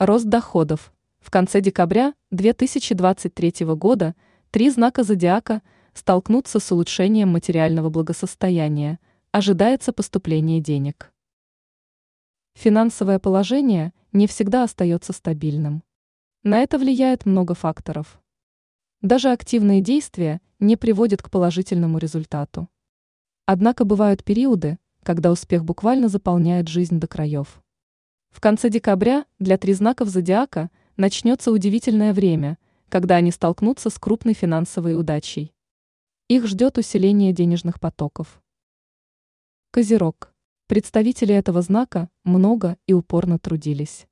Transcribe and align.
Рост 0.00 0.24
доходов. 0.24 0.94
В 1.18 1.30
конце 1.30 1.60
декабря 1.60 2.14
2023 2.30 3.66
года 3.74 4.14
три 4.50 4.70
знака 4.70 5.02
зодиака 5.02 5.60
столкнутся 5.92 6.58
с 6.58 6.72
улучшением 6.72 7.28
материального 7.28 7.90
благосостояния, 7.90 8.98
ожидается 9.30 9.92
поступление 9.92 10.62
денег. 10.62 11.12
Финансовое 12.54 13.18
положение 13.18 13.92
не 14.12 14.26
всегда 14.26 14.62
остается 14.62 15.12
стабильным. 15.12 15.82
На 16.44 16.60
это 16.60 16.78
влияет 16.78 17.26
много 17.26 17.52
факторов. 17.52 18.22
Даже 19.02 19.30
активные 19.30 19.82
действия 19.82 20.40
не 20.60 20.78
приводят 20.78 21.22
к 21.22 21.28
положительному 21.28 21.98
результату. 21.98 22.70
Однако 23.44 23.84
бывают 23.84 24.24
периоды, 24.24 24.78
когда 25.02 25.30
успех 25.30 25.62
буквально 25.62 26.08
заполняет 26.08 26.68
жизнь 26.68 26.98
до 26.98 27.06
краев. 27.06 27.60
В 28.30 28.40
конце 28.40 28.70
декабря 28.70 29.26
для 29.38 29.58
тризнаков 29.58 30.08
зодиака 30.08 30.70
начнется 30.96 31.50
удивительное 31.50 32.14
время, 32.14 32.58
когда 32.88 33.16
они 33.16 33.30
столкнутся 33.30 33.90
с 33.90 33.98
крупной 33.98 34.34
финансовой 34.34 34.98
удачей. 34.98 35.52
Их 36.28 36.46
ждет 36.46 36.78
усиление 36.78 37.32
денежных 37.32 37.80
потоков. 37.80 38.40
Козерог. 39.72 40.32
Представители 40.68 41.34
этого 41.34 41.60
знака 41.62 42.08
много 42.24 42.76
и 42.86 42.92
упорно 42.92 43.38
трудились. 43.38 44.06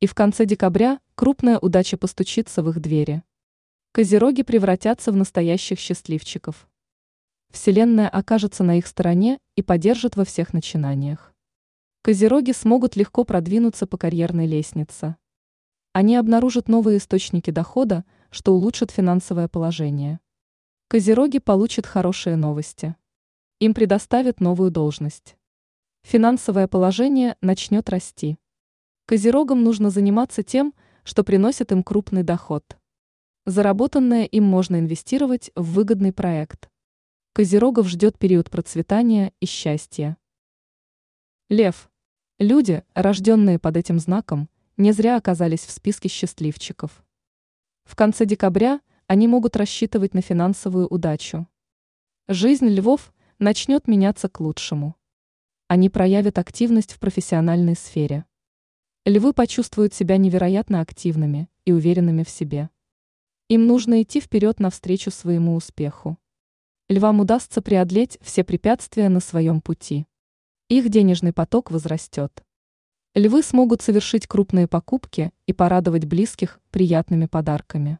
И 0.00 0.06
в 0.06 0.14
конце 0.14 0.46
декабря 0.46 0.98
крупная 1.14 1.58
удача 1.58 1.96
постучится 1.96 2.62
в 2.62 2.70
их 2.70 2.80
двери. 2.80 3.22
Козероги 3.92 4.42
превратятся 4.42 5.12
в 5.12 5.16
настоящих 5.16 5.78
счастливчиков. 5.78 6.68
Вселенная 7.50 8.08
окажется 8.08 8.64
на 8.64 8.78
их 8.78 8.86
стороне 8.86 9.38
и 9.54 9.62
поддержит 9.62 10.16
во 10.16 10.24
всех 10.24 10.54
начинаниях. 10.54 11.31
Козероги 12.04 12.50
смогут 12.50 12.96
легко 12.96 13.22
продвинуться 13.22 13.86
по 13.86 13.96
карьерной 13.96 14.48
лестнице. 14.48 15.14
Они 15.92 16.16
обнаружат 16.16 16.66
новые 16.66 16.98
источники 16.98 17.52
дохода, 17.52 18.04
что 18.32 18.54
улучшит 18.54 18.90
финансовое 18.90 19.46
положение. 19.46 20.18
Козероги 20.88 21.38
получат 21.38 21.86
хорошие 21.86 22.34
новости. 22.34 22.96
Им 23.60 23.72
предоставят 23.72 24.40
новую 24.40 24.72
должность. 24.72 25.36
Финансовое 26.02 26.66
положение 26.66 27.36
начнет 27.40 27.88
расти. 27.88 28.36
Козерогам 29.06 29.62
нужно 29.62 29.88
заниматься 29.90 30.42
тем, 30.42 30.74
что 31.04 31.22
приносит 31.22 31.70
им 31.70 31.84
крупный 31.84 32.24
доход. 32.24 32.64
Заработанное 33.46 34.24
им 34.24 34.42
можно 34.42 34.80
инвестировать 34.80 35.52
в 35.54 35.74
выгодный 35.74 36.12
проект. 36.12 36.68
Козерогов 37.32 37.86
ждет 37.86 38.18
период 38.18 38.50
процветания 38.50 39.32
и 39.38 39.46
счастья. 39.46 40.16
Лев. 41.48 41.91
Люди, 42.42 42.82
рожденные 42.94 43.60
под 43.60 43.76
этим 43.76 44.00
знаком, 44.00 44.48
не 44.76 44.90
зря 44.90 45.16
оказались 45.16 45.64
в 45.64 45.70
списке 45.70 46.08
счастливчиков. 46.08 47.04
В 47.84 47.94
конце 47.94 48.26
декабря 48.26 48.80
они 49.06 49.28
могут 49.28 49.54
рассчитывать 49.54 50.12
на 50.12 50.22
финансовую 50.22 50.88
удачу. 50.88 51.46
Жизнь 52.26 52.66
львов 52.66 53.14
начнет 53.38 53.86
меняться 53.86 54.28
к 54.28 54.40
лучшему. 54.40 54.96
Они 55.68 55.88
проявят 55.88 56.36
активность 56.36 56.94
в 56.94 56.98
профессиональной 56.98 57.76
сфере. 57.76 58.24
Львы 59.04 59.32
почувствуют 59.34 59.94
себя 59.94 60.16
невероятно 60.16 60.80
активными 60.80 61.48
и 61.64 61.70
уверенными 61.70 62.24
в 62.24 62.28
себе. 62.28 62.70
Им 63.46 63.68
нужно 63.68 64.02
идти 64.02 64.20
вперед 64.20 64.58
навстречу 64.58 65.12
своему 65.12 65.54
успеху 65.54 66.18
львам 66.92 67.20
удастся 67.20 67.62
преодолеть 67.62 68.18
все 68.20 68.44
препятствия 68.44 69.08
на 69.08 69.20
своем 69.20 69.60
пути. 69.60 70.06
Их 70.72 70.88
денежный 70.88 71.34
поток 71.34 71.70
возрастет. 71.70 72.42
Львы 73.14 73.42
смогут 73.42 73.82
совершить 73.82 74.26
крупные 74.26 74.66
покупки 74.66 75.30
и 75.44 75.52
порадовать 75.52 76.06
близких 76.06 76.62
приятными 76.70 77.26
подарками. 77.26 77.98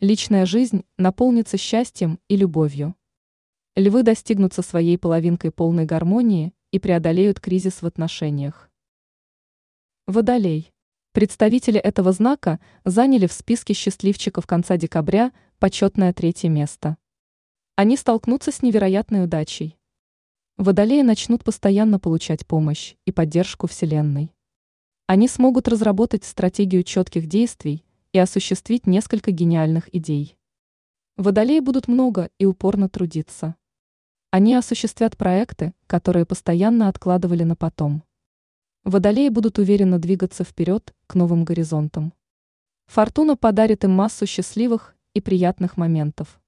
Личная 0.00 0.46
жизнь 0.46 0.86
наполнится 0.96 1.58
счастьем 1.58 2.18
и 2.28 2.36
любовью. 2.38 2.94
Львы 3.76 4.04
достигнут 4.04 4.54
со 4.54 4.62
своей 4.62 4.96
половинкой 4.96 5.50
полной 5.50 5.84
гармонии 5.84 6.54
и 6.70 6.78
преодолеют 6.78 7.40
кризис 7.40 7.82
в 7.82 7.86
отношениях. 7.86 8.70
Водолей. 10.06 10.72
Представители 11.12 11.78
этого 11.78 12.12
знака 12.12 12.58
заняли 12.86 13.26
в 13.26 13.34
списке 13.34 13.74
счастливчиков 13.74 14.46
конца 14.46 14.78
декабря 14.78 15.30
почетное 15.58 16.14
третье 16.14 16.48
место. 16.48 16.96
Они 17.76 17.98
столкнутся 17.98 18.50
с 18.50 18.62
невероятной 18.62 19.24
удачей. 19.24 19.76
Водолеи 20.62 21.02
начнут 21.02 21.42
постоянно 21.42 21.98
получать 21.98 22.46
помощь 22.46 22.94
и 23.04 23.10
поддержку 23.10 23.66
Вселенной. 23.66 24.32
Они 25.08 25.26
смогут 25.26 25.66
разработать 25.66 26.22
стратегию 26.22 26.84
четких 26.84 27.26
действий 27.26 27.84
и 28.12 28.20
осуществить 28.20 28.86
несколько 28.86 29.32
гениальных 29.32 29.92
идей. 29.92 30.36
Водолеи 31.16 31.58
будут 31.58 31.88
много 31.88 32.30
и 32.38 32.46
упорно 32.46 32.88
трудиться. 32.88 33.56
Они 34.30 34.54
осуществят 34.54 35.16
проекты, 35.16 35.74
которые 35.88 36.26
постоянно 36.26 36.86
откладывали 36.86 37.42
на 37.42 37.56
потом. 37.56 38.04
Водолеи 38.84 39.30
будут 39.30 39.58
уверенно 39.58 39.98
двигаться 39.98 40.44
вперед 40.44 40.94
к 41.08 41.16
новым 41.16 41.44
горизонтам. 41.44 42.12
Фортуна 42.86 43.36
подарит 43.36 43.82
им 43.82 43.90
массу 43.90 44.26
счастливых 44.26 44.94
и 45.12 45.20
приятных 45.20 45.76
моментов. 45.76 46.40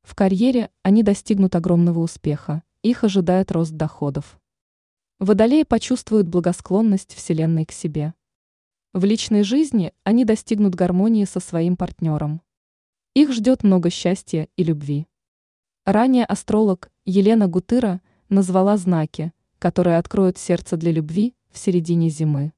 В 0.00 0.14
карьере 0.14 0.70
они 0.82 1.02
достигнут 1.02 1.54
огромного 1.54 1.98
успеха, 1.98 2.62
их 2.84 3.02
ожидает 3.02 3.50
рост 3.50 3.72
доходов. 3.72 4.38
Водолеи 5.18 5.62
почувствуют 5.62 6.28
благосклонность 6.28 7.14
Вселенной 7.14 7.64
к 7.64 7.72
себе. 7.72 8.12
В 8.92 9.04
личной 9.04 9.42
жизни 9.42 9.94
они 10.04 10.26
достигнут 10.26 10.74
гармонии 10.74 11.24
со 11.24 11.40
своим 11.40 11.78
партнером. 11.78 12.42
Их 13.14 13.32
ждет 13.32 13.64
много 13.64 13.88
счастья 13.88 14.48
и 14.56 14.62
любви. 14.62 15.06
Ранее 15.86 16.26
астролог 16.26 16.90
Елена 17.06 17.48
Гутыра 17.48 18.02
назвала 18.28 18.76
знаки, 18.76 19.32
которые 19.58 19.96
откроют 19.96 20.36
сердце 20.36 20.76
для 20.76 20.92
любви 20.92 21.34
в 21.50 21.58
середине 21.58 22.10
зимы. 22.10 22.52